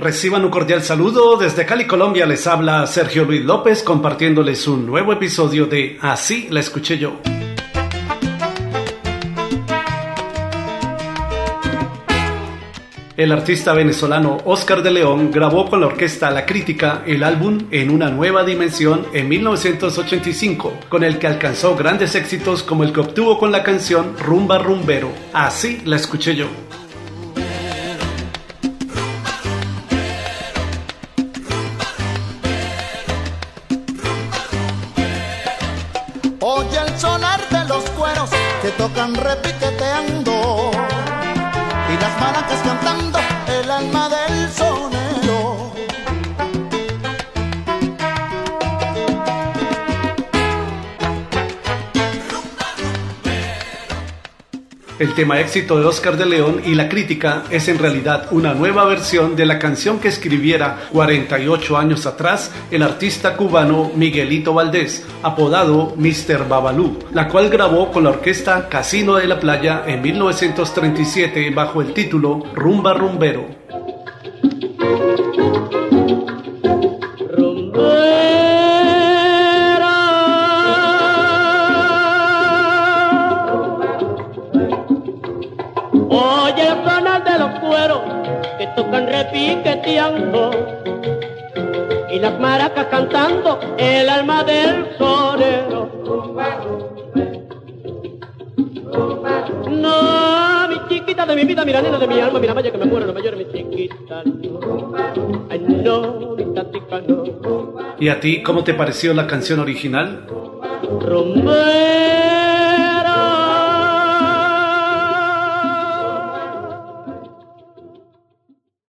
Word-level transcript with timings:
Reciban 0.00 0.46
un 0.46 0.50
cordial 0.50 0.82
saludo. 0.82 1.36
Desde 1.36 1.66
Cali, 1.66 1.86
Colombia, 1.86 2.24
les 2.24 2.46
habla 2.46 2.86
Sergio 2.86 3.26
Luis 3.26 3.44
López 3.44 3.82
compartiéndoles 3.82 4.66
un 4.66 4.86
nuevo 4.86 5.12
episodio 5.12 5.66
de 5.66 5.98
Así 6.00 6.48
la 6.48 6.60
escuché 6.60 6.96
yo. 6.96 7.20
El 13.14 13.30
artista 13.30 13.74
venezolano 13.74 14.38
Oscar 14.46 14.82
de 14.82 14.90
León 14.90 15.30
grabó 15.30 15.68
con 15.68 15.82
la 15.82 15.88
orquesta 15.88 16.30
La 16.30 16.46
Crítica 16.46 17.02
el 17.06 17.22
álbum 17.22 17.66
En 17.70 17.90
una 17.90 18.08
nueva 18.08 18.42
dimensión 18.42 19.06
en 19.12 19.28
1985, 19.28 20.78
con 20.88 21.04
el 21.04 21.18
que 21.18 21.26
alcanzó 21.26 21.76
grandes 21.76 22.14
éxitos 22.14 22.62
como 22.62 22.84
el 22.84 22.94
que 22.94 23.00
obtuvo 23.00 23.38
con 23.38 23.52
la 23.52 23.62
canción 23.62 24.16
Rumba 24.16 24.56
Rumbero. 24.56 25.12
Así 25.34 25.82
la 25.84 25.96
escuché 25.96 26.34
yo. 26.34 26.46
Oye 36.60 36.78
el 36.78 36.98
sonar 36.98 37.40
de 37.48 37.64
los 37.64 37.88
cueros 37.90 38.28
que 38.60 38.68
tocan 38.72 39.14
repiqueteando 39.14 40.39
El 55.00 55.14
tema 55.14 55.40
éxito 55.40 55.80
de 55.80 55.86
Oscar 55.86 56.18
de 56.18 56.26
León 56.26 56.60
y 56.62 56.74
la 56.74 56.86
crítica 56.86 57.44
es 57.48 57.68
en 57.68 57.78
realidad 57.78 58.26
una 58.32 58.52
nueva 58.52 58.84
versión 58.84 59.34
de 59.34 59.46
la 59.46 59.58
canción 59.58 59.98
que 59.98 60.08
escribiera 60.08 60.88
48 60.92 61.78
años 61.78 62.04
atrás 62.04 62.52
el 62.70 62.82
artista 62.82 63.34
cubano 63.34 63.90
Miguelito 63.94 64.52
Valdés, 64.52 65.06
apodado 65.22 65.94
Mr. 65.96 66.46
Babalú, 66.46 66.98
la 67.14 67.28
cual 67.28 67.48
grabó 67.48 67.90
con 67.90 68.04
la 68.04 68.10
orquesta 68.10 68.68
Casino 68.68 69.16
de 69.16 69.26
la 69.26 69.40
Playa 69.40 69.84
en 69.86 70.02
1937 70.02 71.48
bajo 71.48 71.80
el 71.80 71.94
título 71.94 72.44
Rumba 72.54 72.92
Rumbero. 72.92 73.48
Oye 86.12 86.66
el 86.68 86.82
canal 86.82 87.22
de 87.22 87.38
los 87.38 87.60
cueros 87.60 88.00
que 88.58 88.66
tocan 88.74 89.06
repiqueteando 89.06 90.50
y 92.10 92.18
las 92.18 92.38
maracas 92.40 92.86
cantando 92.86 93.60
el 93.78 94.08
alma 94.08 94.42
del 94.42 94.86
sonero. 94.98 95.88
No, 99.70 100.68
mi 100.68 100.88
chiquita 100.88 101.24
de 101.26 101.36
mi 101.36 101.44
vida, 101.44 101.64
mira 101.64 101.80
nena 101.80 101.98
de 101.98 102.08
mi 102.08 102.18
alma, 102.18 102.40
mira 102.40 102.54
vaya 102.54 102.72
que 102.72 102.78
me 102.78 102.86
muero, 102.86 103.06
no 103.06 103.12
me 103.12 103.22
llores 103.22 103.46
mi 103.46 103.52
chiquita. 103.52 104.24
Ay 105.48 105.60
no, 105.60 106.34
mi 106.36 106.44
tatica 106.52 107.00
no. 107.06 107.22
¿Y 108.00 108.08
a 108.08 108.18
ti 108.18 108.42
cómo 108.42 108.64
te 108.64 108.74
pareció 108.74 109.14
la 109.14 109.28
canción 109.28 109.60
original? 109.60 110.26
Rumbero. 111.00 112.19